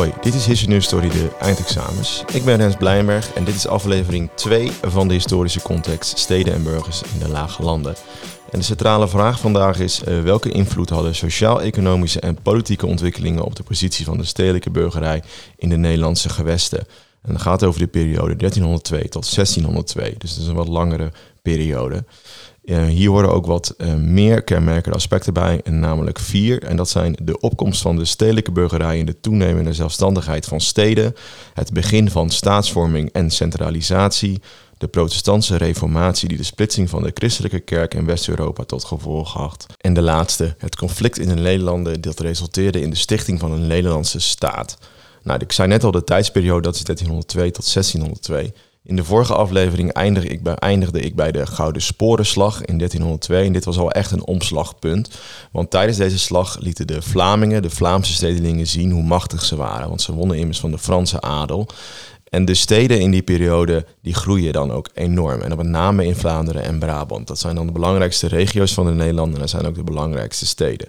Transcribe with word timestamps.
Hoi, 0.00 0.12
dit 0.20 0.34
is 0.34 0.46
History 0.46 0.72
News 0.72 0.84
Story, 0.84 1.08
de 1.08 1.30
eindexamens. 1.40 2.24
Ik 2.32 2.44
ben 2.44 2.56
Rens 2.56 2.76
Blijnberg 2.76 3.32
en 3.32 3.44
dit 3.44 3.54
is 3.54 3.66
aflevering 3.66 4.30
2 4.34 4.70
van 4.82 5.08
de 5.08 5.14
historische 5.14 5.62
context 5.62 6.18
Steden 6.18 6.54
en 6.54 6.62
Burgers 6.62 7.02
in 7.02 7.18
de 7.18 7.28
Lage 7.28 7.62
Landen. 7.62 7.94
En 8.50 8.58
de 8.58 8.64
centrale 8.64 9.08
vraag 9.08 9.40
vandaag 9.40 9.78
is: 9.78 10.02
uh, 10.08 10.22
welke 10.22 10.50
invloed 10.50 10.90
hadden 10.90 11.14
sociaal-economische 11.14 12.20
en 12.20 12.42
politieke 12.42 12.86
ontwikkelingen 12.86 13.44
op 13.44 13.56
de 13.56 13.62
positie 13.62 14.04
van 14.04 14.18
de 14.18 14.24
stedelijke 14.24 14.70
burgerij 14.70 15.22
in 15.56 15.68
de 15.68 15.76
Nederlandse 15.76 16.28
gewesten? 16.28 16.86
En 17.22 17.32
dat 17.32 17.42
gaat 17.42 17.64
over 17.64 17.80
de 17.80 17.86
periode 17.86 18.36
1302 18.36 19.08
tot 19.08 19.34
1602, 19.34 20.14
dus 20.18 20.34
dat 20.34 20.42
is 20.42 20.48
een 20.48 20.54
wat 20.54 20.68
langere 20.68 21.12
periode. 21.42 22.04
Uh, 22.64 22.84
hier 22.84 23.08
horen 23.08 23.32
ook 23.32 23.46
wat 23.46 23.74
uh, 23.78 23.94
meer 23.94 24.42
kenmerkende 24.42 24.96
aspecten 24.96 25.32
bij, 25.32 25.60
en 25.64 25.80
namelijk 25.80 26.18
vier. 26.18 26.62
En 26.62 26.76
dat 26.76 26.88
zijn 26.88 27.16
de 27.22 27.40
opkomst 27.40 27.82
van 27.82 27.96
de 27.96 28.04
stedelijke 28.04 28.52
burgerij 28.52 28.98
en 28.98 29.06
de 29.06 29.20
toenemende 29.20 29.72
zelfstandigheid 29.72 30.46
van 30.46 30.60
steden, 30.60 31.14
het 31.54 31.72
begin 31.72 32.10
van 32.10 32.30
staatsvorming 32.30 33.12
en 33.12 33.30
centralisatie, 33.30 34.40
de 34.78 34.88
protestantse 34.88 35.56
reformatie 35.56 36.28
die 36.28 36.36
de 36.36 36.42
splitsing 36.42 36.90
van 36.90 37.02
de 37.02 37.10
christelijke 37.14 37.60
kerk 37.60 37.94
in 37.94 38.06
West-Europa 38.06 38.64
tot 38.64 38.84
gevolg 38.84 39.32
had. 39.32 39.66
En 39.78 39.94
de 39.94 40.02
laatste, 40.02 40.54
het 40.58 40.76
conflict 40.76 41.18
in 41.18 41.28
de 41.28 41.34
Nederlanden 41.34 42.00
dat 42.00 42.20
resulteerde 42.20 42.80
in 42.80 42.90
de 42.90 42.96
stichting 42.96 43.40
van 43.40 43.52
een 43.52 43.66
Nederlandse 43.66 44.20
staat. 44.20 44.78
Nou, 45.22 45.40
ik 45.42 45.52
zei 45.52 45.68
net 45.68 45.84
al, 45.84 45.90
de 45.90 46.04
tijdsperiode 46.04 46.62
dat 46.62 46.74
is 46.74 46.84
1302 46.84 47.50
tot 47.50 47.72
1602. 47.72 48.52
In 48.90 48.96
de 48.96 49.04
vorige 49.04 49.34
aflevering 49.34 49.92
eindigde 49.92 50.28
ik, 50.28 50.42
bij, 50.42 50.54
eindigde 50.54 51.00
ik 51.00 51.14
bij 51.14 51.32
de 51.32 51.46
Gouden 51.46 51.82
Sporenslag 51.82 52.64
in 52.64 52.78
1302. 52.78 53.46
En 53.46 53.52
dit 53.52 53.64
was 53.64 53.78
al 53.78 53.90
echt 53.90 54.10
een 54.10 54.26
omslagpunt. 54.26 55.10
Want 55.52 55.70
tijdens 55.70 55.98
deze 55.98 56.18
slag 56.18 56.58
lieten 56.58 56.86
de 56.86 57.02
Vlamingen, 57.02 57.62
de 57.62 57.70
Vlaamse 57.70 58.12
stedelingen, 58.12 58.66
zien 58.66 58.90
hoe 58.90 59.02
machtig 59.02 59.44
ze 59.44 59.56
waren. 59.56 59.88
Want 59.88 60.02
ze 60.02 60.12
wonnen 60.12 60.36
immers 60.36 60.60
van 60.60 60.70
de 60.70 60.78
Franse 60.78 61.20
adel. 61.20 61.68
En 62.28 62.44
de 62.44 62.54
steden 62.54 63.00
in 63.00 63.10
die 63.10 63.22
periode 63.22 63.86
die 64.02 64.14
groeien 64.14 64.52
dan 64.52 64.72
ook 64.72 64.88
enorm. 64.94 65.40
En 65.40 65.48
dan 65.48 65.58
met 65.58 65.66
name 65.66 66.04
in 66.04 66.16
Vlaanderen 66.16 66.62
en 66.62 66.78
Brabant. 66.78 67.26
Dat 67.26 67.38
zijn 67.38 67.54
dan 67.54 67.66
de 67.66 67.72
belangrijkste 67.72 68.26
regio's 68.26 68.74
van 68.74 68.86
de 68.86 68.92
Nederlanden 68.92 69.34
en 69.34 69.40
dat 69.40 69.50
zijn 69.50 69.66
ook 69.66 69.74
de 69.74 69.84
belangrijkste 69.84 70.46
steden. 70.46 70.88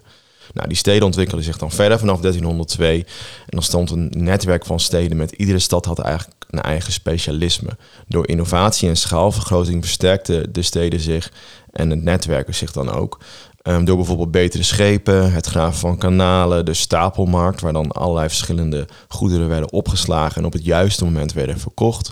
Nou, 0.53 0.67
die 0.67 0.77
steden 0.77 1.05
ontwikkelden 1.05 1.45
zich 1.45 1.57
dan 1.57 1.71
verder 1.71 1.99
vanaf 1.99 2.19
1302. 2.19 2.97
En 2.97 3.05
dan 3.47 3.63
stond 3.63 3.91
een 3.91 4.11
netwerk 4.17 4.65
van 4.65 4.79
steden 4.79 5.17
met 5.17 5.31
iedere 5.31 5.59
stad 5.59 5.85
had 5.85 5.99
eigenlijk 5.99 6.45
een 6.49 6.61
eigen 6.61 6.93
specialisme. 6.93 7.69
Door 8.07 8.27
innovatie 8.27 8.89
en 8.89 8.97
schaalvergroting 8.97 9.83
versterkten 9.83 10.53
de 10.53 10.61
steden 10.61 10.99
zich 10.99 11.31
en 11.71 11.89
het 11.89 12.03
netwerken 12.03 12.55
zich 12.55 12.71
dan 12.71 12.91
ook. 12.91 13.19
Um, 13.63 13.85
door 13.85 13.95
bijvoorbeeld 13.95 14.31
betere 14.31 14.63
schepen, 14.63 15.31
het 15.31 15.45
graven 15.45 15.79
van 15.79 15.97
kanalen, 15.97 16.65
de 16.65 16.73
stapelmarkt, 16.73 17.61
waar 17.61 17.73
dan 17.73 17.91
allerlei 17.91 18.27
verschillende 18.27 18.87
goederen 19.07 19.47
werden 19.47 19.71
opgeslagen 19.71 20.35
en 20.35 20.45
op 20.45 20.53
het 20.53 20.65
juiste 20.65 21.03
moment 21.03 21.33
werden 21.33 21.59
verkocht. 21.59 22.11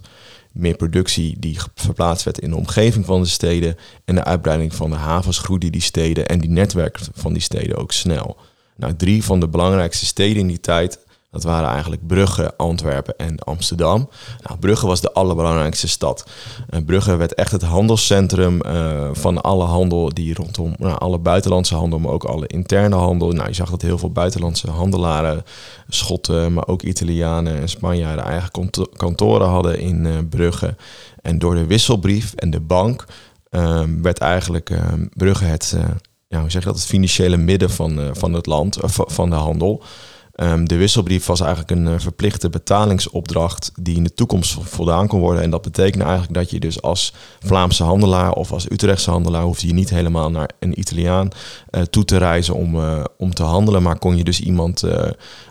Meer 0.59 0.75
productie 0.75 1.35
die 1.39 1.57
verplaatst 1.75 2.23
werd 2.23 2.39
in 2.39 2.49
de 2.49 2.55
omgeving 2.55 3.05
van 3.05 3.21
de 3.21 3.27
steden 3.27 3.75
en 4.05 4.15
de 4.15 4.23
uitbreiding 4.23 4.75
van 4.75 4.89
de 4.89 4.95
havens 4.95 5.37
groeide 5.37 5.69
die 5.69 5.81
steden 5.81 6.27
en 6.27 6.39
die 6.39 6.49
netwerk 6.49 6.99
van 7.13 7.33
die 7.33 7.41
steden 7.41 7.77
ook 7.77 7.91
snel. 7.91 8.37
Nou, 8.75 8.95
drie 8.95 9.23
van 9.23 9.39
de 9.39 9.47
belangrijkste 9.47 10.05
steden 10.05 10.37
in 10.37 10.47
die 10.47 10.59
tijd 10.59 10.99
dat 11.31 11.43
waren 11.43 11.69
eigenlijk 11.69 12.07
Brugge, 12.07 12.53
Antwerpen 12.57 13.17
en 13.17 13.39
Amsterdam. 13.39 14.09
Nou, 14.41 14.59
Brugge 14.59 14.87
was 14.87 15.01
de 15.01 15.13
allerbelangrijkste 15.13 15.87
stad. 15.87 16.29
Brugge 16.85 17.15
werd 17.15 17.33
echt 17.33 17.51
het 17.51 17.61
handelscentrum 17.61 18.61
uh, 18.65 19.09
van 19.13 19.41
alle 19.41 19.63
handel 19.63 20.13
die 20.13 20.33
rondom, 20.33 20.73
nou, 20.77 20.99
alle 20.99 21.17
buitenlandse 21.17 21.75
handel, 21.75 21.99
maar 21.99 22.11
ook 22.11 22.23
alle 22.23 22.47
interne 22.47 22.95
handel. 22.95 23.31
Nou, 23.31 23.47
je 23.47 23.53
zag 23.53 23.69
dat 23.69 23.81
heel 23.81 23.97
veel 23.97 24.11
buitenlandse 24.11 24.69
handelaren, 24.69 25.43
Schotten, 25.87 26.53
maar 26.53 26.67
ook 26.67 26.81
Italianen 26.81 27.59
en 27.59 27.69
Spanjaarden 27.69 28.25
eigen 28.25 28.51
kantoren 28.97 29.47
hadden 29.47 29.79
in 29.79 30.05
uh, 30.05 30.17
Brugge. 30.29 30.75
En 31.21 31.39
door 31.39 31.55
de 31.55 31.65
wisselbrief 31.65 32.33
en 32.33 32.49
de 32.49 32.59
bank 32.59 33.05
ehm, 33.49 34.01
werd 34.01 34.17
eigenlijk 34.17 34.69
ehm, 34.69 35.05
Brugge 35.13 35.45
het, 35.45 35.77
ja, 36.27 36.39
hoe 36.39 36.49
zeg 36.49 36.61
je 36.61 36.67
dat, 36.67 36.77
het 36.77 36.87
financiële 36.87 37.37
midden 37.37 37.69
van, 37.69 37.99
van 38.13 38.33
het 38.33 38.45
land, 38.45 38.77
van 39.07 39.29
de 39.29 39.35
handel. 39.35 39.83
Um, 40.41 40.67
de 40.67 40.75
wisselbrief 40.75 41.25
was 41.25 41.39
eigenlijk 41.39 41.71
een 41.71 41.85
uh, 41.85 41.93
verplichte 41.97 42.49
betalingsopdracht 42.49 43.71
die 43.79 43.95
in 43.95 44.03
de 44.03 44.13
toekomst 44.13 44.57
voldaan 44.61 45.07
kon 45.07 45.19
worden. 45.19 45.43
En 45.43 45.49
dat 45.49 45.61
betekende 45.61 46.03
eigenlijk 46.03 46.33
dat 46.33 46.49
je 46.49 46.59
dus 46.59 46.81
als 46.81 47.13
Vlaamse 47.39 47.83
handelaar 47.83 48.31
of 48.33 48.51
als 48.51 48.71
Utrechtse 48.71 49.11
handelaar 49.11 49.43
hoefde 49.43 49.67
je 49.67 49.73
niet 49.73 49.89
helemaal 49.89 50.31
naar 50.31 50.49
een 50.59 50.79
Italiaan 50.79 51.29
uh, 51.71 51.81
toe 51.81 52.05
te 52.05 52.17
reizen 52.17 52.55
om, 52.55 52.75
uh, 52.75 53.03
om 53.17 53.33
te 53.33 53.43
handelen. 53.43 53.83
Maar 53.83 53.99
kon 53.99 54.17
je 54.17 54.23
dus 54.23 54.41
iemand 54.41 54.83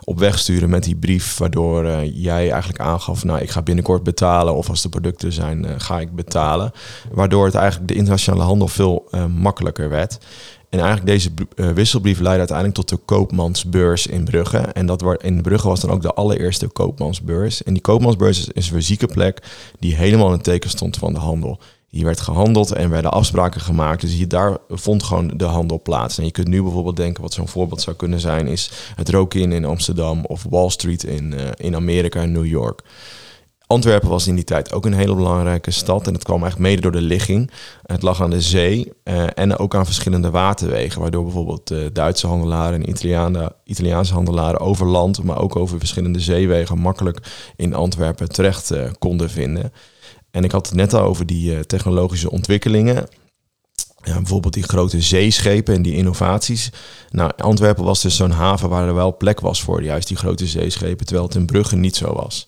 op 0.03 0.19
weg 0.19 0.39
sturen 0.39 0.69
met 0.69 0.83
die 0.83 0.95
brief, 0.95 1.37
waardoor 1.37 2.05
jij 2.05 2.51
eigenlijk 2.51 2.81
aangaf, 2.81 3.23
nou 3.23 3.39
ik 3.39 3.49
ga 3.49 3.61
binnenkort 3.61 4.03
betalen 4.03 4.55
of 4.55 4.69
als 4.69 4.81
de 4.81 4.89
producten 4.89 5.33
zijn, 5.33 5.81
ga 5.81 5.99
ik 5.99 6.15
betalen. 6.15 6.71
Waardoor 7.11 7.45
het 7.45 7.55
eigenlijk 7.55 7.87
de 7.87 7.95
internationale 7.95 8.43
handel 8.43 8.67
veel 8.67 9.09
makkelijker 9.27 9.89
werd. 9.89 10.17
En 10.69 10.79
eigenlijk 10.79 11.07
deze 11.07 11.29
uh, 11.55 11.69
wisselbrief 11.69 12.19
leidde 12.19 12.39
uiteindelijk 12.39 12.77
tot 12.77 12.89
de 12.89 12.97
koopmansbeurs 13.05 14.07
in 14.07 14.23
Brugge. 14.23 14.57
En 14.57 14.85
dat 14.85 15.23
in 15.23 15.41
Brugge 15.41 15.67
was 15.67 15.79
dan 15.79 15.91
ook 15.91 16.01
de 16.01 16.13
allereerste 16.13 16.67
koopmansbeurs. 16.67 17.63
En 17.63 17.73
die 17.73 17.81
koopmansbeurs 17.81 18.39
is, 18.39 18.67
een 18.67 18.73
fysieke 18.73 19.07
plek 19.07 19.41
die 19.79 19.95
helemaal 19.95 20.27
in 20.27 20.33
het 20.33 20.43
teken 20.43 20.69
stond 20.69 20.97
van 20.97 21.13
de 21.13 21.19
handel. 21.19 21.59
Hier 21.87 22.05
werd 22.05 22.19
gehandeld 22.19 22.71
en 22.71 22.89
werden 22.89 23.11
afspraken 23.11 23.61
gemaakt. 23.61 24.01
Dus 24.01 24.13
hier, 24.13 24.27
daar 24.27 24.57
vond 24.69 25.03
gewoon 25.03 25.31
de 25.35 25.45
handel 25.45 25.81
plaats. 25.81 26.17
En 26.17 26.25
je 26.25 26.31
kunt 26.31 26.47
nu 26.47 26.61
bijvoorbeeld 26.63 26.95
denken, 26.95 27.23
wat 27.23 27.33
zo'n 27.33 27.47
voorbeeld 27.47 27.81
zou 27.81 27.95
kunnen 27.95 28.19
zijn, 28.19 28.47
is 28.47 28.71
het 28.95 29.09
Rokin 29.09 29.51
in 29.51 29.65
Amsterdam 29.65 30.25
of 30.25 30.45
Wall 30.49 30.69
Street 30.69 31.03
in, 31.03 31.33
uh, 31.33 31.39
in 31.55 31.75
Amerika 31.75 32.21
en 32.21 32.31
New 32.31 32.45
York. 32.45 32.81
Antwerpen 33.71 34.09
was 34.09 34.27
in 34.27 34.35
die 34.35 34.43
tijd 34.43 34.73
ook 34.73 34.85
een 34.85 34.93
hele 34.93 35.15
belangrijke 35.15 35.71
stad. 35.71 36.07
En 36.07 36.13
dat 36.13 36.23
kwam 36.23 36.41
eigenlijk 36.41 36.69
mede 36.69 36.81
door 36.81 37.01
de 37.01 37.07
ligging. 37.07 37.51
Het 37.85 38.01
lag 38.01 38.21
aan 38.21 38.29
de 38.29 38.41
zee 38.41 38.91
uh, 39.03 39.27
en 39.33 39.57
ook 39.57 39.75
aan 39.75 39.85
verschillende 39.85 40.29
waterwegen. 40.29 41.01
Waardoor 41.01 41.23
bijvoorbeeld 41.23 41.71
uh, 41.71 41.85
Duitse 41.93 42.27
handelaren 42.27 42.83
en 42.83 42.89
Italiaanse, 43.63 44.13
handelaren 44.13 44.59
over 44.59 44.85
land, 44.85 45.23
maar 45.23 45.39
ook 45.39 45.55
over 45.55 45.79
verschillende 45.79 46.19
zeewegen 46.19 46.77
makkelijk 46.77 47.51
in 47.55 47.73
Antwerpen 47.73 48.29
terecht 48.29 48.71
uh, 48.71 48.89
konden 48.99 49.29
vinden. 49.29 49.73
En 50.31 50.43
ik 50.43 50.51
had 50.51 50.65
het 50.65 50.75
net 50.75 50.93
al 50.93 51.01
over 51.01 51.25
die 51.25 51.65
technologische 51.65 52.31
ontwikkelingen. 52.31 53.07
Ja, 54.03 54.13
bijvoorbeeld 54.13 54.53
die 54.53 54.63
grote 54.63 55.01
zeeschepen 55.01 55.75
en 55.75 55.81
die 55.81 55.95
innovaties. 55.95 56.71
Nou, 57.09 57.31
Antwerpen 57.37 57.83
was 57.83 58.01
dus 58.01 58.15
zo'n 58.15 58.31
haven 58.31 58.69
waar 58.69 58.87
er 58.87 58.95
wel 58.95 59.17
plek 59.17 59.39
was 59.39 59.61
voor 59.61 59.83
juist 59.83 60.07
die 60.07 60.17
grote 60.17 60.47
zeeschepen, 60.47 61.05
terwijl 61.05 61.27
het 61.27 61.35
in 61.35 61.45
Brugge 61.45 61.75
niet 61.75 61.95
zo 61.95 62.13
was. 62.13 62.47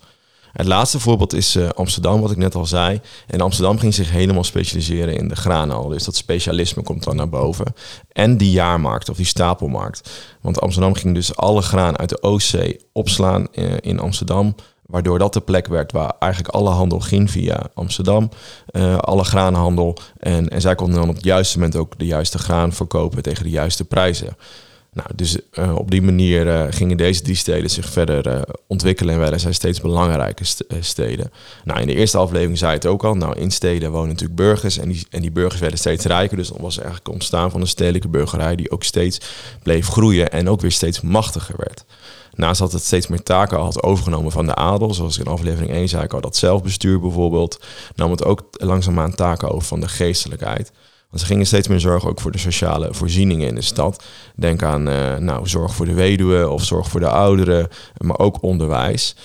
Het 0.51 0.67
laatste 0.67 0.99
voorbeeld 0.99 1.33
is 1.33 1.55
uh, 1.55 1.69
Amsterdam, 1.69 2.21
wat 2.21 2.31
ik 2.31 2.37
net 2.37 2.55
al 2.55 2.65
zei. 2.65 3.01
En 3.27 3.41
Amsterdam 3.41 3.79
ging 3.79 3.93
zich 3.93 4.11
helemaal 4.11 4.43
specialiseren 4.43 5.15
in 5.15 5.27
de 5.27 5.35
graanhandel. 5.35 5.89
Dus 5.89 6.03
dat 6.03 6.15
specialisme 6.15 6.83
komt 6.83 7.03
dan 7.03 7.15
naar 7.15 7.29
boven. 7.29 7.73
En 8.11 8.37
die 8.37 8.51
jaarmarkt 8.51 9.09
of 9.09 9.17
die 9.17 9.25
stapelmarkt. 9.25 10.09
Want 10.41 10.61
Amsterdam 10.61 10.93
ging 10.93 11.13
dus 11.13 11.35
alle 11.35 11.61
graan 11.61 11.97
uit 11.97 12.09
de 12.09 12.21
Oostzee 12.21 12.79
opslaan 12.91 13.47
uh, 13.53 13.73
in 13.79 13.99
Amsterdam. 13.99 14.55
Waardoor 14.85 15.19
dat 15.19 15.33
de 15.33 15.41
plek 15.41 15.67
werd 15.67 15.91
waar 15.91 16.13
eigenlijk 16.19 16.53
alle 16.53 16.69
handel 16.69 16.99
ging 16.99 17.31
via 17.31 17.69
Amsterdam. 17.73 18.29
Uh, 18.71 18.97
alle 18.97 19.23
graanhandel. 19.23 19.97
En, 20.17 20.49
en 20.49 20.61
zij 20.61 20.75
konden 20.75 20.99
dan 20.99 21.09
op 21.09 21.15
het 21.15 21.23
juiste 21.23 21.57
moment 21.57 21.75
ook 21.75 21.97
de 21.97 22.05
juiste 22.05 22.37
graan 22.37 22.73
verkopen 22.73 23.23
tegen 23.23 23.43
de 23.43 23.49
juiste 23.49 23.85
prijzen. 23.85 24.37
Nou, 24.93 25.09
dus 25.15 25.37
uh, 25.53 25.75
op 25.75 25.91
die 25.91 26.01
manier 26.01 26.47
uh, 26.47 26.63
gingen 26.69 26.97
deze 26.97 27.21
drie 27.21 27.35
steden 27.35 27.69
zich 27.69 27.89
verder 27.89 28.27
uh, 28.27 28.41
ontwikkelen 28.67 29.13
en 29.13 29.19
werden 29.19 29.39
zij 29.39 29.51
steeds 29.51 29.81
belangrijke 29.81 30.43
st 30.43 30.63
steden. 30.79 31.31
Nou, 31.63 31.79
in 31.81 31.87
de 31.87 31.95
eerste 31.95 32.17
aflevering 32.17 32.57
zei 32.57 32.73
het 32.73 32.85
ook 32.85 33.03
al. 33.03 33.15
Nou, 33.15 33.39
in 33.39 33.51
steden 33.51 33.91
wonen 33.91 34.07
natuurlijk 34.07 34.35
burgers 34.35 34.77
en 34.77 34.89
die, 34.89 35.05
en 35.09 35.21
die 35.21 35.31
burgers 35.31 35.61
werden 35.61 35.79
steeds 35.79 36.05
rijker. 36.05 36.37
Dus 36.37 36.47
dat 36.47 36.59
was 36.59 36.77
eigenlijk 36.77 37.09
ontstaan 37.09 37.51
van 37.51 37.61
een 37.61 37.67
stedelijke 37.67 38.07
burgerij 38.07 38.55
die 38.55 38.71
ook 38.71 38.83
steeds 38.83 39.19
bleef 39.63 39.87
groeien 39.87 40.31
en 40.31 40.49
ook 40.49 40.61
weer 40.61 40.71
steeds 40.71 41.01
machtiger 41.01 41.55
werd. 41.57 41.85
Naast 42.33 42.59
dat 42.59 42.71
het 42.71 42.83
steeds 42.83 43.07
meer 43.07 43.23
taken 43.23 43.59
had 43.59 43.83
overgenomen 43.83 44.31
van 44.31 44.45
de 44.45 44.55
adel, 44.55 44.93
zoals 44.93 45.17
in 45.17 45.25
aflevering 45.25 45.71
1 45.71 45.89
zei, 45.89 46.03
ik 46.03 46.13
al 46.13 46.21
dat 46.21 46.35
zelfbestuur 46.35 46.99
bijvoorbeeld, 46.99 47.59
nam 47.95 48.11
het 48.11 48.23
ook 48.23 48.41
langzaamaan 48.51 49.15
taken 49.15 49.51
over 49.51 49.67
van 49.67 49.79
de 49.79 49.87
geestelijkheid. 49.87 50.71
Ze 51.13 51.25
gingen 51.25 51.45
steeds 51.45 51.67
meer 51.67 51.79
zorgen 51.79 52.09
ook 52.09 52.21
voor 52.21 52.31
de 52.31 52.37
sociale 52.37 52.93
voorzieningen 52.93 53.47
in 53.47 53.55
de 53.55 53.61
stad. 53.61 54.03
Denk 54.35 54.63
aan 54.63 54.89
uh, 54.89 55.17
nou, 55.17 55.47
zorg 55.47 55.75
voor 55.75 55.85
de 55.85 55.93
weduwe 55.93 56.49
of 56.49 56.63
zorg 56.63 56.87
voor 56.87 56.99
de 56.99 57.09
ouderen, 57.09 57.67
maar 57.97 58.19
ook 58.19 58.43
onderwijs. 58.43 59.15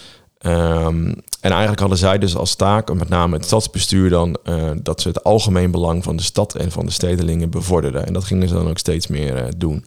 Um, 0.40 1.14
en 1.40 1.50
eigenlijk 1.50 1.80
hadden 1.80 1.98
zij 1.98 2.18
dus 2.18 2.36
als 2.36 2.54
taak, 2.54 2.94
met 2.94 3.08
name 3.08 3.36
het 3.36 3.44
stadsbestuur 3.44 4.10
dan, 4.10 4.36
uh, 4.44 4.70
dat 4.82 5.00
ze 5.00 5.08
het 5.08 5.24
algemeen 5.24 5.70
belang 5.70 6.04
van 6.04 6.16
de 6.16 6.22
stad 6.22 6.54
en 6.54 6.70
van 6.70 6.86
de 6.86 6.92
stedelingen 6.92 7.50
bevorderden. 7.50 8.06
En 8.06 8.12
dat 8.12 8.24
gingen 8.24 8.48
ze 8.48 8.54
dan 8.54 8.68
ook 8.68 8.78
steeds 8.78 9.06
meer 9.06 9.36
uh, 9.36 9.48
doen. 9.56 9.86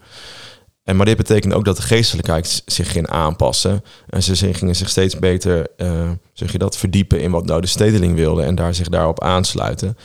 En, 0.84 0.96
maar 0.96 1.06
dit 1.06 1.18
betekent 1.18 1.54
ook 1.54 1.66
dat 1.66 1.76
de 1.76 1.82
geestelijkheid 1.82 2.62
zich 2.66 2.92
ging 2.92 3.08
aanpassen. 3.08 3.84
En 4.10 4.24
ze 4.24 4.54
gingen 4.54 4.76
zich 4.76 4.90
steeds 4.90 5.20
beter, 5.20 5.68
uh, 5.78 6.10
zeg 6.34 6.52
je 6.52 6.58
dat, 6.58 6.78
verdiepen 6.78 7.22
in 7.22 7.32
wat 7.32 7.46
nou 7.46 7.62
de 7.62 7.68
stedeling 7.68 8.16
wilde 8.16 8.44
en 8.44 8.56
daar 8.56 8.74
zich 8.74 8.90
daarop 8.90 9.24
aansluiten. 9.24 9.98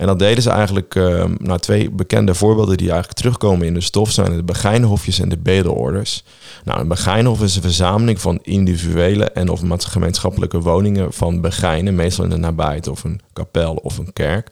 En 0.00 0.06
dat 0.06 0.18
deden 0.18 0.42
ze 0.42 0.50
eigenlijk, 0.50 0.94
uh, 0.94 1.24
twee 1.54 1.90
bekende 1.90 2.34
voorbeelden 2.34 2.76
die 2.76 2.90
eigenlijk 2.90 3.18
terugkomen 3.18 3.66
in 3.66 3.74
de 3.74 3.80
stof 3.80 4.10
zijn 4.10 4.36
de 4.36 4.42
begijnhofjes 4.42 5.18
en 5.18 5.28
de 5.28 5.38
bedelorders. 5.38 6.24
Nou, 6.64 6.80
een 6.80 6.88
begijnhof 6.88 7.42
is 7.42 7.56
een 7.56 7.62
verzameling 7.62 8.20
van 8.20 8.38
individuele 8.42 9.24
en 9.24 9.48
of 9.48 9.62
gemeenschappelijke 9.78 10.60
woningen 10.60 11.12
van 11.12 11.40
begijnen, 11.40 11.94
meestal 11.94 12.24
in 12.24 12.30
de 12.30 12.36
nabijheid 12.36 12.88
of 12.88 13.04
een 13.04 13.20
kapel 13.32 13.74
of 13.74 13.98
een 13.98 14.12
kerk. 14.12 14.48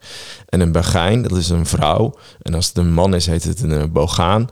En 0.49 0.59
een 0.59 0.71
begijn, 0.71 1.21
dat 1.21 1.37
is 1.37 1.49
een 1.49 1.65
vrouw. 1.65 2.15
En 2.41 2.53
als 2.53 2.67
het 2.67 2.77
een 2.77 2.93
man 2.93 3.15
is, 3.15 3.25
heet 3.25 3.43
het 3.43 3.61
een 3.61 3.91
bogaan. 3.91 4.49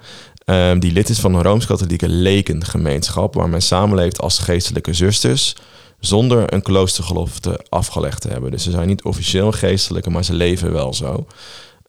Um, 0.49 0.79
die 0.79 0.91
lid 0.91 1.09
is 1.09 1.19
van 1.19 1.33
een 1.33 1.44
Rooms-Katholieke 1.44 2.09
lekengemeenschap, 2.09 3.33
waar 3.33 3.49
men 3.49 3.61
samenleeft 3.61 4.21
als 4.21 4.39
geestelijke 4.39 4.94
zusters, 4.94 5.55
zonder 5.99 6.53
een 6.53 6.61
kloostergelofte 6.61 7.59
afgelegd 7.69 8.21
te 8.21 8.27
hebben. 8.27 8.51
Dus 8.51 8.63
ze 8.63 8.71
zijn 8.71 8.88
niet 8.88 9.03
officieel 9.03 9.51
geestelijke, 9.51 10.09
maar 10.09 10.23
ze 10.23 10.33
leven 10.33 10.71
wel 10.71 10.94
zo. 10.94 11.25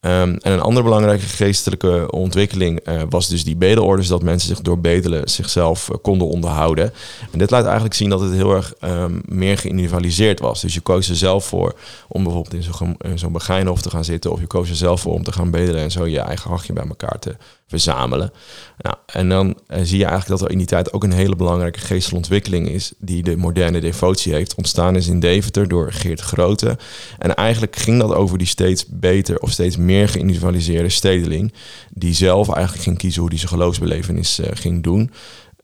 Ehm, 0.00 0.37
en 0.40 0.52
een 0.52 0.60
andere 0.60 0.84
belangrijke 0.84 1.26
geestelijke 1.26 2.10
ontwikkeling 2.10 2.88
uh, 2.88 3.02
was 3.08 3.28
dus 3.28 3.44
die 3.44 3.56
bedelorders, 3.56 4.08
dat 4.08 4.22
mensen 4.22 4.49
zich 4.49 4.60
door 4.60 4.78
bedelen 4.81 5.28
zichzelf 5.28 5.90
eh, 5.90 5.96
konden 6.02 6.28
onderhouden. 6.28 6.93
En 7.32 7.38
dit 7.38 7.50
laat 7.50 7.64
eigenlijk 7.64 7.94
zien 7.94 8.10
dat 8.10 8.20
het 8.20 8.32
heel 8.32 8.55
erg 8.55 8.75
um, 8.84 9.22
meer 9.25 9.58
geïndividualiseerd 9.58 10.40
was. 10.40 10.60
Dus 10.60 10.75
je 10.75 10.81
koos 10.81 11.08
er 11.08 11.16
zelf 11.16 11.44
voor 11.44 11.75
om 12.08 12.22
bijvoorbeeld 12.22 12.55
in 12.55 12.62
zo'n 12.62 13.58
zo 13.62 13.75
te 13.75 13.90
gaan 13.90 14.05
zitten, 14.05 14.32
of 14.32 14.40
je 14.40 14.46
koos 14.46 14.69
er 14.69 14.76
zelf 14.76 15.00
voor 15.00 15.12
om 15.12 15.25
te 15.25 15.32
gaan 15.32 15.50
bedelen 15.50 15.81
en 15.81 15.90
zo 15.90 16.06
je 16.06 16.20
eigen 16.20 16.50
hachje 16.50 16.72
bij 16.72 16.87
elkaar 16.88 17.19
te 17.19 17.37
verzamelen. 17.69 18.32
Nou, 18.79 18.97
en 19.06 19.29
dan 19.29 19.47
uh, 19.47 19.79
zie 19.82 19.99
je 19.99 20.05
eigenlijk 20.05 20.41
dat 20.41 20.49
er 20.49 20.53
in 20.53 20.59
die 20.59 20.67
tijd 20.67 20.93
ook 20.93 21.05
een 21.05 21.12
hele 21.12 21.37
belangrijke 21.37 21.79
geestelijke 21.79 22.17
ontwikkeling 22.17 22.69
is, 22.69 22.93
die 22.99 23.23
de 23.23 23.37
moderne 23.37 23.81
devotie 23.81 24.32
heeft. 24.32 24.55
Ontstaan 24.55 24.97
is 24.97 25.06
in 25.06 25.20
Deventer 25.20 25.69
door 25.69 25.93
Geert 25.93 26.20
Grote. 26.20 26.79
En 27.19 27.35
eigenlijk 27.35 27.76
ging 27.76 28.00
dat 28.00 28.15
over 28.15 28.38
die 28.38 28.47
steeds 28.47 28.87
beter 28.88 29.38
of 29.38 29.50
steeds 29.50 29.76
meer 29.76 30.09
geïndividualiseerde 30.09 30.88
stedeling, 30.88 31.53
die 31.91 32.15
zelf 32.15 32.49
eigenlijk 32.53 32.85
ging 32.85 32.99
kiezen 32.99 33.20
hoe 33.20 33.31
die 33.31 33.38
zijn 33.38 33.53
geloofsbelevenis 33.53 34.41
uh, 34.41 34.47
ging 34.53 34.82
doen. 34.82 35.11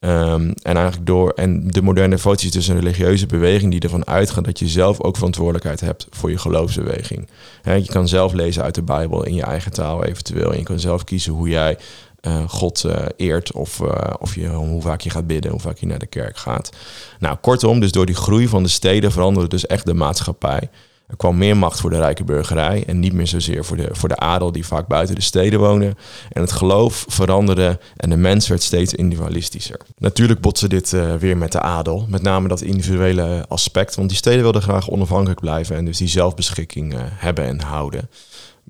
Um, 0.04 0.54
en 0.62 0.76
eigenlijk 0.76 1.06
door. 1.06 1.30
En 1.30 1.68
de 1.68 1.82
moderne 1.82 2.14
devotie 2.14 2.46
is 2.46 2.54
dus 2.54 2.68
een 2.68 2.80
religieuze 2.80 3.26
beweging 3.26 3.70
die 3.70 3.80
ervan 3.80 4.06
uitgaat 4.06 4.44
dat 4.44 4.58
je 4.58 4.68
zelf 4.68 5.00
ook 5.00 5.16
verantwoordelijkheid 5.16 5.80
hebt 5.80 6.06
voor 6.10 6.30
je 6.30 6.38
geloofsbeweging. 6.38 7.28
He, 7.62 7.74
je 7.74 7.86
kan 7.86 8.08
zelf 8.08 8.32
lezen 8.32 8.62
uit 8.62 8.74
de 8.74 8.82
Bijbel 8.82 9.24
in 9.24 9.34
je 9.34 9.42
eigen 9.42 9.72
taal 9.72 10.04
eventueel. 10.04 10.52
En 10.52 10.58
je 10.58 10.64
kan 10.64 10.80
zelf 10.80 11.04
kiezen 11.04 11.32
hoe 11.32 11.48
jij 11.48 11.78
uh, 12.26 12.48
God 12.48 12.84
uh, 12.86 12.96
eert 13.16 13.52
of, 13.52 13.80
uh, 13.80 13.88
of 14.18 14.34
je, 14.34 14.48
hoe 14.48 14.82
vaak 14.82 15.00
je 15.00 15.10
gaat 15.10 15.26
bidden, 15.26 15.50
hoe 15.50 15.60
vaak 15.60 15.78
je 15.78 15.86
naar 15.86 15.98
de 15.98 16.06
kerk 16.06 16.36
gaat. 16.36 16.70
Nou, 17.18 17.36
kortom, 17.40 17.80
dus 17.80 17.92
door 17.92 18.06
die 18.06 18.14
groei 18.14 18.48
van 18.48 18.62
de 18.62 18.68
steden 18.68 19.12
veranderde 19.12 19.48
dus 19.48 19.66
echt 19.66 19.86
de 19.86 19.94
maatschappij. 19.94 20.70
Er 21.06 21.16
kwam 21.16 21.38
meer 21.38 21.56
macht 21.56 21.80
voor 21.80 21.90
de 21.90 21.96
rijke 21.96 22.24
burgerij 22.24 22.84
en 22.86 23.00
niet 23.00 23.12
meer 23.12 23.26
zozeer 23.26 23.64
voor 23.64 23.76
de, 23.76 23.88
voor 23.92 24.08
de 24.08 24.16
adel 24.16 24.52
die 24.52 24.66
vaak 24.66 24.86
buiten 24.86 25.14
de 25.14 25.20
steden 25.20 25.58
wonen. 25.58 25.94
En 26.32 26.40
het 26.40 26.52
geloof 26.52 27.04
veranderde 27.08 27.78
en 27.96 28.10
de 28.10 28.16
mens 28.16 28.48
werd 28.48 28.62
steeds 28.62 28.94
individualistischer. 28.94 29.80
Natuurlijk 29.98 30.40
botste 30.40 30.68
dit 30.68 30.92
uh, 30.92 31.14
weer 31.14 31.36
met 31.36 31.52
de 31.52 31.60
adel, 31.60 32.06
met 32.08 32.22
name 32.22 32.48
dat 32.48 32.60
individuele 32.60 33.44
aspect, 33.48 33.94
want 33.94 34.08
die 34.08 34.18
steden 34.18 34.42
wilden 34.42 34.62
graag 34.62 34.90
onafhankelijk 34.90 35.40
blijven 35.40 35.76
en 35.76 35.84
dus 35.84 35.98
die 35.98 36.08
zelfbeschikking 36.08 36.94
uh, 36.94 37.00
hebben 37.04 37.44
en 37.44 37.60
houden. 37.60 38.08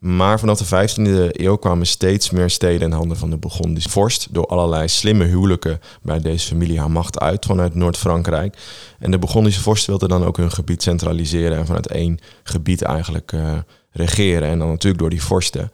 Maar 0.04 0.38
vanaf 0.38 0.58
de 0.58 0.88
15e 0.88 1.30
eeuw 1.30 1.56
kwamen 1.56 1.86
steeds 1.86 2.30
meer 2.30 2.50
steden 2.50 2.88
in 2.88 2.96
handen 2.96 3.16
van 3.16 3.30
de 3.30 3.36
Burgondische 3.36 3.90
vorst. 3.90 4.28
Door 4.30 4.46
allerlei 4.46 4.88
slimme 4.88 5.24
huwelijken 5.24 5.80
bij 6.02 6.20
deze 6.20 6.46
familie 6.46 6.78
haar 6.78 6.90
macht 6.90 7.20
uit 7.20 7.44
vanuit 7.44 7.74
Noord-Frankrijk. 7.74 8.56
En 8.98 9.10
de 9.10 9.18
Burgondische 9.18 9.60
vorst 9.60 9.86
wilde 9.86 10.08
dan 10.08 10.24
ook 10.24 10.36
hun 10.36 10.50
gebied 10.50 10.82
centraliseren 10.82 11.58
en 11.58 11.66
vanuit 11.66 11.86
één 11.86 12.18
gebied 12.42 12.82
eigenlijk 12.82 13.32
uh, 13.32 13.52
regeren. 13.90 14.48
En 14.48 14.58
dan 14.58 14.68
natuurlijk 14.68 15.00
door 15.00 15.10
die 15.10 15.22
vorsten. 15.22 15.72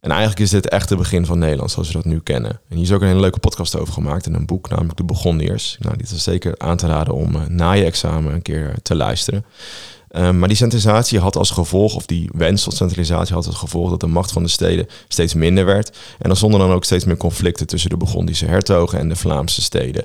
En 0.00 0.10
eigenlijk 0.10 0.40
is 0.40 0.50
dit 0.50 0.68
echt 0.68 0.88
het 0.88 0.98
begin 0.98 1.26
van 1.26 1.38
Nederland 1.38 1.70
zoals 1.70 1.88
we 1.88 1.94
dat 1.94 2.04
nu 2.04 2.20
kennen. 2.20 2.60
En 2.68 2.76
hier 2.76 2.84
is 2.84 2.92
ook 2.92 3.00
een 3.00 3.06
hele 3.06 3.20
leuke 3.20 3.38
podcast 3.38 3.78
over 3.78 3.92
gemaakt 3.92 4.26
en 4.26 4.34
een 4.34 4.46
boek, 4.46 4.68
namelijk 4.68 4.96
De 4.96 5.04
Burgondiërs. 5.04 5.76
Nou, 5.80 5.96
dit 5.96 6.10
is 6.10 6.22
zeker 6.22 6.54
aan 6.58 6.76
te 6.76 6.86
raden 6.86 7.14
om 7.14 7.34
uh, 7.34 7.46
na 7.46 7.72
je 7.72 7.84
examen 7.84 8.32
een 8.32 8.42
keer 8.42 8.74
te 8.82 8.94
luisteren. 8.94 9.44
Um, 10.18 10.38
maar 10.38 10.48
die 10.48 10.56
centralisatie 10.56 11.18
had 11.18 11.36
als 11.36 11.50
gevolg, 11.50 11.94
of 11.94 12.06
die 12.06 12.30
wens 12.32 12.62
tot 12.62 12.74
centralisatie 12.74 13.34
had 13.34 13.46
als 13.46 13.56
gevolg 13.56 13.90
dat 13.90 14.00
de 14.00 14.06
macht 14.06 14.32
van 14.32 14.42
de 14.42 14.48
steden 14.48 14.86
steeds 15.08 15.34
minder 15.34 15.64
werd. 15.64 15.96
En 16.18 16.30
er 16.30 16.36
stonden 16.36 16.60
dan 16.60 16.72
ook 16.72 16.84
steeds 16.84 17.04
meer 17.04 17.16
conflicten 17.16 17.66
tussen 17.66 17.90
de 17.90 17.96
Burgondische 17.96 18.46
hertogen 18.46 18.98
en 18.98 19.08
de 19.08 19.16
Vlaamse 19.16 19.62
steden. 19.62 20.04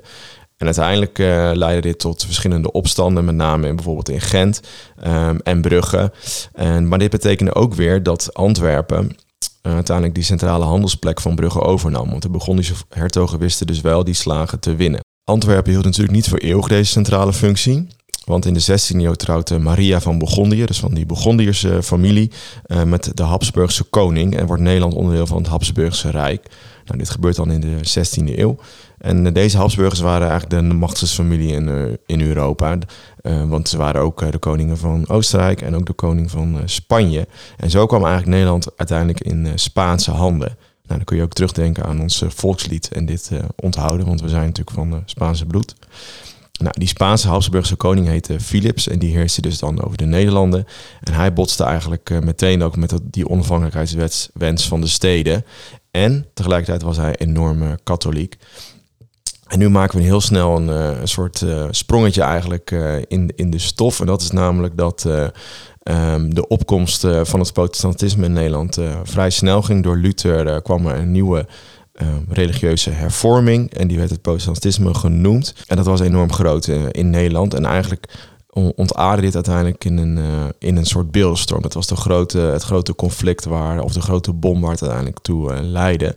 En 0.57 0.65
uiteindelijk 0.65 1.19
uh, 1.19 1.51
leidde 1.53 1.81
dit 1.81 1.99
tot 1.99 2.25
verschillende 2.25 2.71
opstanden, 2.71 3.25
met 3.25 3.35
name 3.35 3.67
in, 3.67 3.75
bijvoorbeeld 3.75 4.09
in 4.09 4.21
Gent 4.21 4.61
um, 5.07 5.39
en 5.43 5.61
Brugge. 5.61 6.11
En, 6.53 6.87
maar 6.87 6.99
dit 6.99 7.09
betekende 7.09 7.55
ook 7.55 7.73
weer 7.73 8.03
dat 8.03 8.33
Antwerpen 8.33 9.17
uh, 9.61 9.73
uiteindelijk 9.73 10.15
die 10.15 10.23
centrale 10.23 10.65
handelsplek 10.65 11.21
van 11.21 11.35
Brugge 11.35 11.61
overnam. 11.61 12.09
Want 12.09 12.21
de 12.21 12.29
Burgondische 12.29 12.73
hertogen 12.89 13.39
wisten 13.39 13.67
dus 13.67 13.81
wel 13.81 14.03
die 14.03 14.13
slagen 14.13 14.59
te 14.59 14.75
winnen. 14.75 14.99
Antwerpen 15.23 15.71
hield 15.71 15.85
natuurlijk 15.85 16.15
niet 16.15 16.29
voor 16.29 16.37
eeuwig 16.37 16.67
deze 16.67 16.91
centrale 16.91 17.33
functie. 17.33 17.87
Want 18.31 18.45
in 18.45 18.53
de 18.53 18.61
16e 18.61 18.95
eeuw 18.95 19.13
trouwde 19.13 19.59
Maria 19.59 20.01
van 20.01 20.17
Bourgondië, 20.17 20.65
dus 20.65 20.79
van 20.79 20.93
die 20.93 21.05
Bourgondierse 21.05 21.83
familie, 21.83 22.31
uh, 22.67 22.83
met 22.83 23.11
de 23.13 23.23
Habsburgse 23.23 23.83
koning 23.83 24.35
en 24.35 24.45
wordt 24.45 24.61
Nederland 24.61 24.93
onderdeel 24.93 25.27
van 25.27 25.37
het 25.37 25.47
Habsburgse 25.47 26.09
Rijk. 26.09 26.47
Nou, 26.85 26.97
dit 26.97 27.09
gebeurt 27.09 27.35
dan 27.35 27.51
in 27.51 27.61
de 27.61 27.77
16e 27.77 28.37
eeuw. 28.39 28.57
En 28.97 29.25
uh, 29.25 29.33
deze 29.33 29.57
Habsburgers 29.57 29.99
waren 29.99 30.29
eigenlijk 30.29 30.67
de 30.67 30.73
machtigste 30.73 31.15
familie 31.15 31.53
in, 31.53 31.67
uh, 31.67 31.83
in 32.05 32.21
Europa. 32.21 32.77
want 33.47 33.69
ze 33.69 33.77
waren 33.77 34.01
ook 34.01 34.31
de 34.31 34.37
koningen 34.37 34.77
van 34.77 35.07
Oostenrijk 35.09 35.61
en 35.61 35.75
ook 35.75 35.85
de 35.85 35.93
koning 35.93 36.31
van 36.31 36.61
Spanje. 36.65 37.27
En 37.57 37.69
zo 37.69 37.85
kwam 37.85 38.01
eigenlijk 38.01 38.31
Nederland 38.31 38.77
uiteindelijk 38.77 39.19
in 39.19 39.47
Spaanse 39.55 40.11
handen. 40.11 40.57
Nou, 40.83 40.97
dan 40.97 41.03
kun 41.03 41.17
je 41.17 41.23
ook 41.23 41.33
terugdenken 41.33 41.85
aan 41.85 42.01
ons 42.01 42.23
volkslied 42.27 42.89
en 42.91 43.05
dit 43.05 43.31
onthouden, 43.55 44.05
want 44.05 44.21
we 44.21 44.29
zijn 44.29 44.45
natuurlijk 44.45 44.77
van 44.77 45.03
Spaanse 45.05 45.45
bloed. 45.45 45.75
Nou, 46.61 46.73
die 46.79 46.87
Spaanse 46.87 47.27
Habsburgse 47.27 47.75
koning 47.75 48.07
heette 48.07 48.39
Philips 48.39 48.87
en 48.87 48.99
die 48.99 49.15
heerste 49.15 49.41
dus 49.41 49.59
dan 49.59 49.83
over 49.83 49.97
de 49.97 50.05
Nederlanden. 50.05 50.65
En 51.01 51.13
hij 51.13 51.33
botste 51.33 51.63
eigenlijk 51.63 52.09
uh, 52.09 52.19
meteen 52.19 52.63
ook 52.63 52.75
met 52.75 52.99
die 53.03 53.29
onafhankelijkheidswens 53.29 54.67
van 54.67 54.81
de 54.81 54.87
steden. 54.87 55.45
En 55.91 56.25
tegelijkertijd 56.33 56.81
was 56.81 56.97
hij 56.97 57.15
enorm 57.15 57.61
uh, 57.61 57.71
katholiek. 57.83 58.37
En 59.47 59.59
nu 59.59 59.69
maken 59.69 59.97
we 59.97 60.03
heel 60.03 60.21
snel 60.21 60.55
een, 60.55 60.67
uh, 60.67 60.99
een 60.99 61.07
soort 61.07 61.45
sprongetje 61.69 62.21
eigenlijk 62.21 62.71
in, 63.07 63.33
in 63.35 63.49
de 63.49 63.59
stof. 63.59 63.99
En 63.99 64.05
dat 64.05 64.21
is 64.21 64.31
namelijk 64.31 64.77
dat 64.77 65.05
um, 65.83 66.33
de 66.33 66.47
opkomst 66.47 67.07
van 67.21 67.39
het 67.39 67.53
protestantisme 67.53 68.25
in 68.25 68.33
Nederland 68.33 68.77
vrij 69.03 69.29
snel 69.29 69.61
ging. 69.61 69.83
Door 69.83 69.97
Luther 69.97 70.61
kwam 70.61 70.87
er 70.87 70.95
een 70.95 71.11
nieuwe 71.11 71.47
uh, 72.01 72.07
religieuze 72.29 72.89
hervorming. 72.89 73.73
En 73.73 73.87
die 73.87 73.97
werd 73.97 74.09
het 74.09 74.21
protestantisme 74.21 74.93
genoemd. 74.93 75.53
En 75.67 75.75
dat 75.75 75.85
was 75.85 75.99
enorm 75.99 76.33
groot 76.33 76.67
uh, 76.67 76.81
in 76.91 77.09
Nederland. 77.09 77.53
En 77.53 77.65
eigenlijk 77.65 78.05
ontaarde 78.75 79.21
dit 79.21 79.35
uiteindelijk 79.35 79.85
in 79.85 79.97
een, 79.97 80.17
uh, 80.17 80.45
in 80.59 80.77
een 80.77 80.85
soort 80.85 81.11
beeldstorm. 81.11 81.61
Dat 81.61 81.73
was 81.73 81.87
de 81.87 81.95
grote, 81.95 82.37
het 82.37 82.63
grote 82.63 82.95
conflict 82.95 83.45
waar, 83.45 83.81
of 83.81 83.93
de 83.93 84.01
grote 84.01 84.33
bom 84.33 84.61
waar 84.61 84.71
het 84.71 84.81
uiteindelijk 84.81 85.19
toe 85.19 85.61
leidde. 85.61 86.15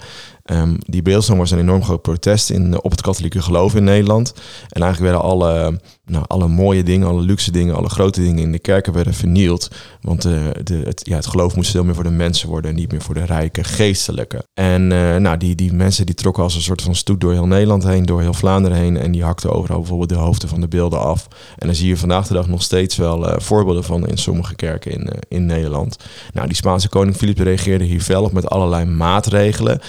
Um, 0.53 0.79
die 0.79 1.03
beeldstorm 1.03 1.39
was 1.39 1.51
een 1.51 1.59
enorm 1.59 1.85
groot 1.85 2.03
protest 2.03 2.51
in, 2.51 2.83
op 2.83 2.91
het 2.91 3.01
katholieke 3.01 3.43
geloof 3.43 3.75
in 3.75 3.85
Nederland. 3.85 4.33
En 4.69 4.83
eigenlijk 4.83 5.13
werden 5.13 5.31
alle, 5.31 5.81
nou, 6.05 6.25
alle 6.29 6.49
mooie 6.49 6.83
dingen, 6.83 7.09
alle 7.09 7.23
luxe 7.23 7.51
dingen, 7.51 7.75
alle 7.75 7.89
grote 7.89 8.21
dingen 8.21 8.43
in 8.43 8.53
de 8.53 8.59
kerken 8.59 8.93
werden 8.93 9.15
vernield. 9.15 9.71
Want 10.01 10.27
uh, 10.27 10.33
de, 10.63 10.75
het, 10.75 11.01
ja, 11.05 11.17
het 11.17 11.27
geloof 11.27 11.57
moest 11.57 11.71
veel 11.71 11.85
meer 11.85 11.95
voor 11.95 12.05
de 12.05 12.11
mensen 12.11 12.49
worden 12.49 12.71
en 12.71 12.77
niet 12.77 12.93
meer 12.93 13.01
voor 13.01 13.15
de 13.15 13.25
rijke 13.25 13.65
geestelijke. 13.65 14.45
En 14.55 14.91
uh, 14.91 15.17
nou, 15.17 15.37
die, 15.37 15.55
die 15.55 15.73
mensen 15.73 16.07
die 16.07 16.15
trokken 16.15 16.43
als 16.43 16.55
een 16.55 16.63
soort 16.63 16.83
van 16.83 16.95
stoet 16.95 17.21
door 17.21 17.33
heel 17.33 17.47
Nederland 17.47 17.85
heen, 17.85 18.07
door 18.07 18.21
heel 18.21 18.35
Vlaanderen 18.35 18.79
heen. 18.79 18.97
En 18.97 19.13
die 19.13 19.25
hakten 19.25 19.53
overal 19.53 19.79
bijvoorbeeld 19.79 20.09
de 20.09 20.17
hoofden 20.17 20.49
van 20.49 20.61
de 20.61 20.69
beelden 20.69 21.01
af. 21.01 21.29
En 21.59 21.67
dan 21.67 21.77
zie 21.77 21.89
je 21.89 21.97
vandaag 21.97 22.27
de 22.27 22.35
dag 22.35 22.49
nog 22.49 22.63
steeds 22.63 22.97
wel 22.97 23.41
voorbeelden 23.41 23.85
van 23.85 24.07
in 24.07 24.19
sommige 24.19 24.55
kerken 24.55 24.93
in, 24.93 25.11
in 25.29 25.47
Nederland. 25.47 25.97
Nou, 26.33 26.47
die 26.47 26.57
Spaanse 26.57 26.89
koning 26.89 27.17
Filip 27.17 27.39
reageerde 27.39 27.85
hier 27.85 28.01
fel 28.01 28.25
op 28.25 28.33
met 28.33 28.51
allerlei 28.51 28.85
maatregelen. 28.85 29.81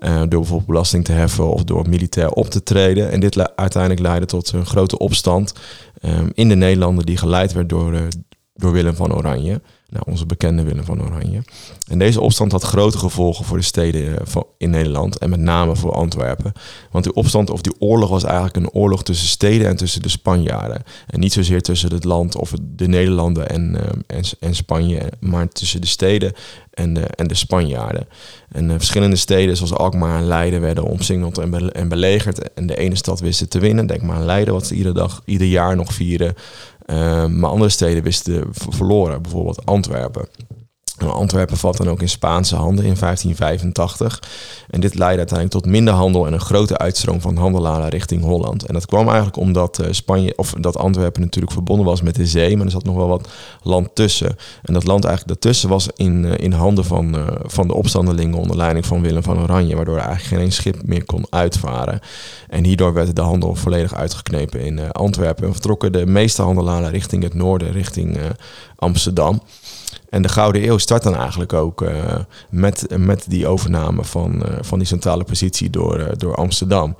Uh, 0.00 0.18
door 0.18 0.28
bijvoorbeeld 0.28 0.66
belasting 0.66 1.04
te 1.04 1.12
heffen 1.12 1.52
of 1.52 1.64
door 1.64 1.88
militair 1.88 2.30
op 2.30 2.46
te 2.46 2.62
treden. 2.62 3.10
En 3.10 3.20
dit 3.20 3.56
uiteindelijk 3.56 4.02
leidde 4.02 4.26
tot 4.26 4.52
een 4.52 4.66
grote 4.66 4.98
opstand 4.98 5.52
um, 6.02 6.30
in 6.34 6.48
de 6.48 6.54
Nederlanden 6.54 7.06
die 7.06 7.16
geleid 7.16 7.52
werd 7.52 7.68
door, 7.68 7.92
uh, 7.92 8.00
door 8.60 8.72
Willem 8.72 8.94
van 8.94 9.14
Oranje. 9.14 9.60
Nou, 9.90 10.04
onze 10.08 10.26
bekende 10.26 10.62
Willem 10.62 10.84
van 10.84 11.02
Oranje. 11.02 11.42
En 11.88 11.98
deze 11.98 12.20
opstand 12.20 12.52
had 12.52 12.62
grote 12.62 12.98
gevolgen 12.98 13.44
voor 13.44 13.56
de 13.56 13.62
steden 13.62 14.18
eh, 14.18 14.42
in 14.58 14.70
Nederland 14.70 15.18
en 15.18 15.30
met 15.30 15.40
name 15.40 15.76
voor 15.76 15.92
Antwerpen. 15.92 16.52
Want 16.90 17.04
die 17.04 17.14
opstand 17.14 17.50
of 17.50 17.60
die 17.60 17.74
oorlog 17.78 18.08
was 18.10 18.24
eigenlijk 18.24 18.56
een 18.56 18.70
oorlog 18.70 19.02
tussen 19.02 19.28
steden 19.28 19.66
en 19.66 19.76
tussen 19.76 20.02
de 20.02 20.08
Spanjaarden. 20.08 20.82
En 21.06 21.20
niet 21.20 21.32
zozeer 21.32 21.62
tussen 21.62 21.92
het 21.92 22.04
land 22.04 22.36
of 22.36 22.52
de 22.60 22.88
Nederlanden 22.88 23.48
en, 23.48 23.76
uh, 24.10 24.22
en, 24.40 24.54
Spanje, 24.54 25.12
maar 25.20 25.48
tussen 25.48 25.80
de 25.80 25.86
steden 25.86 26.32
en 26.70 26.94
de, 26.94 27.00
en 27.00 27.26
de 27.26 27.34
Spanjaarden. 27.34 28.08
En 28.48 28.64
uh, 28.64 28.74
verschillende 28.76 29.16
steden 29.16 29.56
zoals 29.56 29.74
Alkmaar 29.74 30.18
en 30.18 30.26
Leiden 30.26 30.60
werden 30.60 30.84
omsingeld 30.84 31.38
en, 31.38 31.72
en 31.72 31.88
belegerd. 31.88 32.52
En 32.52 32.66
de 32.66 32.76
ene 32.76 32.96
stad 32.96 33.20
wist 33.20 33.50
te 33.50 33.58
winnen. 33.58 33.86
Denk 33.86 34.02
maar 34.02 34.16
aan 34.16 34.24
Leiden, 34.24 34.54
wat 34.54 34.66
ze 34.66 34.74
iedere 34.74 34.94
dag, 34.94 35.22
ieder 35.24 35.46
jaar 35.46 35.76
nog 35.76 35.92
vieren. 35.92 36.34
Uh, 36.90 37.26
maar 37.26 37.50
andere 37.50 37.70
steden 37.70 38.02
wisten 38.02 38.44
verloren, 38.50 39.22
bijvoorbeeld 39.22 39.66
Antwerpen. 39.66 40.28
Antwerpen 41.08 41.56
valt 41.56 41.76
dan 41.76 41.88
ook 41.88 42.00
in 42.00 42.08
Spaanse 42.08 42.56
handen 42.56 42.84
in 42.84 42.96
1585. 42.98 44.22
En 44.70 44.80
dit 44.80 44.94
leidde 44.94 45.18
uiteindelijk 45.18 45.62
tot 45.62 45.72
minder 45.72 45.94
handel 45.94 46.26
en 46.26 46.32
een 46.32 46.40
grote 46.40 46.78
uitstroom 46.78 47.20
van 47.20 47.36
handelaren 47.36 47.88
richting 47.88 48.22
Holland. 48.22 48.66
En 48.66 48.74
dat 48.74 48.86
kwam 48.86 49.06
eigenlijk 49.06 49.36
omdat 49.36 49.80
uh, 49.80 49.86
Spanje, 49.90 50.32
of 50.36 50.54
dat 50.60 50.76
Antwerpen 50.76 51.22
natuurlijk 51.22 51.52
verbonden 51.52 51.86
was 51.86 52.02
met 52.02 52.14
de 52.14 52.26
zee, 52.26 52.56
maar 52.56 52.66
er 52.66 52.72
zat 52.72 52.84
nog 52.84 52.96
wel 52.96 53.08
wat 53.08 53.28
land 53.62 53.94
tussen. 53.94 54.36
En 54.62 54.74
dat 54.74 54.84
land 54.84 55.04
eigenlijk 55.04 55.40
daartussen 55.40 55.68
was 55.68 55.88
in, 55.96 56.24
uh, 56.24 56.32
in 56.36 56.52
handen 56.52 56.84
van, 56.84 57.16
uh, 57.16 57.26
van 57.42 57.66
de 57.66 57.74
opstandelingen 57.74 58.38
onder 58.38 58.56
leiding 58.56 58.86
van 58.86 59.02
Willem 59.02 59.22
van 59.22 59.38
Oranje, 59.38 59.76
waardoor 59.76 59.96
er 59.96 60.04
eigenlijk 60.04 60.42
geen 60.42 60.52
schip 60.52 60.86
meer 60.86 61.04
kon 61.04 61.26
uitvaren. 61.30 62.00
En 62.48 62.64
hierdoor 62.64 62.92
werd 62.92 63.16
de 63.16 63.22
handel 63.22 63.54
volledig 63.54 63.94
uitgeknepen 63.94 64.60
in 64.60 64.92
Antwerpen 64.92 65.44
en 65.44 65.52
vertrokken 65.52 65.92
de 65.92 66.06
meeste 66.06 66.42
handelaren 66.42 66.90
richting 66.90 67.22
het 67.22 67.34
noorden, 67.34 67.72
richting 67.72 68.18
Amsterdam. 68.76 69.42
En 70.08 70.22
de 70.22 70.28
Gouden 70.28 70.68
Eeuw 70.68 70.78
start 70.78 71.02
dan 71.02 71.16
eigenlijk 71.16 71.52
ook 71.52 71.82
uh, 71.82 72.14
met, 72.50 72.86
met 72.96 73.24
die 73.28 73.46
overname 73.46 74.04
van, 74.04 74.34
uh, 74.34 74.42
van 74.60 74.78
die 74.78 74.88
centrale 74.88 75.24
positie 75.24 75.70
door, 75.70 75.98
uh, 75.98 76.06
door 76.16 76.34
Amsterdam. 76.34 76.96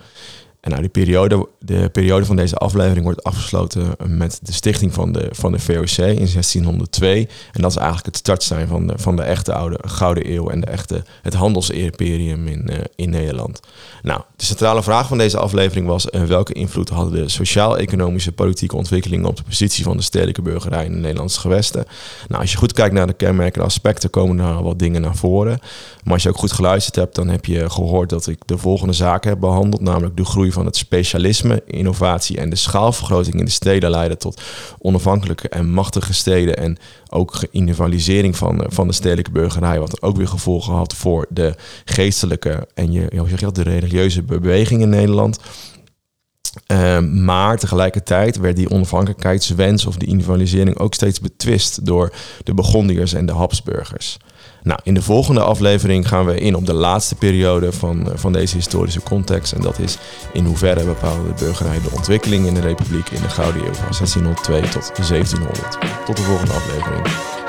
En 0.60 0.70
nou, 0.70 0.80
die 0.80 0.90
periode, 0.90 1.48
de 1.58 1.88
periode 1.92 2.24
van 2.24 2.36
deze 2.36 2.56
aflevering 2.56 3.04
wordt 3.04 3.24
afgesloten 3.24 3.94
met 4.06 4.38
de 4.42 4.52
stichting 4.52 4.94
van 4.94 5.12
de, 5.12 5.28
van 5.30 5.52
de 5.52 5.58
VOC 5.58 5.96
in 5.96 6.14
1602. 6.14 7.28
En 7.52 7.62
dat 7.62 7.70
is 7.70 7.76
eigenlijk 7.76 8.06
het 8.06 8.16
startsein 8.16 8.68
van 8.68 8.86
de, 8.86 8.92
van 8.96 9.16
de 9.16 9.22
echte 9.22 9.52
oude 9.52 9.78
Gouden 9.86 10.32
Eeuw 10.32 10.48
en 10.48 10.60
de 10.60 10.66
echte, 10.66 11.04
het 11.22 11.34
handelsimperium 11.34 12.46
in, 12.46 12.66
uh, 12.70 12.76
in 12.96 13.10
Nederland. 13.10 13.60
Nou, 14.02 14.20
de 14.36 14.44
centrale 14.44 14.82
vraag 14.82 15.08
van 15.08 15.18
deze 15.18 15.38
aflevering 15.38 15.86
was 15.86 16.06
uh, 16.10 16.22
welke 16.22 16.52
invloed 16.52 16.88
hadden 16.88 17.22
de 17.22 17.28
sociaal-economische 17.28 18.32
politieke 18.32 18.76
ontwikkelingen 18.76 19.28
op 19.28 19.36
de 19.36 19.42
positie 19.42 19.84
van 19.84 19.96
de 19.96 20.02
stedelijke 20.02 20.42
burgerij 20.42 20.84
in 20.84 20.92
de 20.92 20.98
Nederlandse 20.98 21.40
gewesten? 21.40 21.84
Nou, 22.28 22.40
als 22.40 22.52
je 22.52 22.58
goed 22.58 22.72
kijkt 22.72 22.94
naar 22.94 23.06
de 23.06 23.12
kenmerkende 23.12 23.66
aspecten, 23.66 24.10
komen 24.10 24.38
er 24.38 24.62
wat 24.62 24.78
dingen 24.78 25.00
naar 25.00 25.16
voren. 25.16 25.58
Maar 26.04 26.12
als 26.12 26.22
je 26.22 26.28
ook 26.28 26.38
goed 26.38 26.52
geluisterd 26.52 26.96
hebt, 26.96 27.14
dan 27.14 27.28
heb 27.28 27.44
je 27.44 27.70
gehoord 27.70 28.08
dat 28.08 28.26
ik 28.26 28.38
de 28.46 28.58
volgende 28.58 28.92
zaken 28.92 29.30
heb 29.30 29.40
behandeld, 29.40 29.82
namelijk 29.82 30.16
de 30.16 30.24
groei 30.24 30.49
van 30.52 30.66
het 30.66 30.76
specialisme, 30.76 31.62
innovatie 31.66 32.38
en 32.38 32.50
de 32.50 32.56
schaalvergroting 32.56 33.34
in 33.34 33.44
de 33.44 33.50
steden 33.50 33.90
leiden 33.90 34.18
tot 34.18 34.42
onafhankelijke 34.78 35.48
en 35.48 35.70
machtige 35.70 36.12
steden 36.12 36.56
en 36.56 36.78
ook 37.08 37.44
individualisering 37.50 38.36
van, 38.36 38.64
van 38.68 38.86
de 38.86 38.92
stedelijke 38.92 39.30
burgerij, 39.30 39.80
wat 39.80 40.02
ook 40.02 40.16
weer 40.16 40.28
gevolgen 40.28 40.74
had 40.74 40.94
voor 40.94 41.26
de 41.28 41.54
geestelijke 41.84 42.68
en 42.74 42.92
je, 42.92 43.06
je 43.10 43.52
de 43.52 43.62
religieuze 43.62 44.22
beweging 44.22 44.82
in 44.82 44.88
Nederland. 44.88 45.38
Uh, 46.72 46.98
maar 46.98 47.58
tegelijkertijd 47.58 48.36
werd 48.36 48.56
die 48.56 48.70
onafhankelijkheidswens 48.70 49.86
of 49.86 49.96
die 49.96 50.08
individualisering 50.08 50.78
ook 50.78 50.94
steeds 50.94 51.20
betwist 51.20 51.86
door 51.86 52.12
de 52.44 52.54
Begondiërs 52.54 53.12
en 53.12 53.26
de 53.26 53.32
Habsburgers. 53.32 54.18
Nou, 54.62 54.80
in 54.82 54.94
de 54.94 55.02
volgende 55.02 55.40
aflevering 55.40 56.08
gaan 56.08 56.26
we 56.26 56.38
in 56.38 56.54
op 56.54 56.66
de 56.66 56.72
laatste 56.72 57.14
periode 57.14 57.72
van, 57.72 58.10
eh, 58.10 58.16
van 58.16 58.32
deze 58.32 58.56
historische 58.56 59.02
context. 59.02 59.52
En 59.52 59.60
dat 59.60 59.78
is 59.78 59.98
in 60.32 60.44
hoeverre 60.44 60.84
bepaalde 60.84 61.28
de 61.28 61.44
burgerij 61.44 61.80
de 61.80 61.90
ontwikkeling 61.96 62.46
in 62.46 62.54
de 62.54 62.60
republiek 62.60 63.08
in 63.10 63.22
de 63.22 63.28
Gouden 63.28 63.62
Eeuw 63.62 63.74
van 63.74 63.94
1602 63.94 64.60
tot 64.68 64.90
1700. 64.94 65.78
Tot 66.06 66.16
de 66.16 66.22
volgende 66.22 66.52
aflevering. 66.52 67.39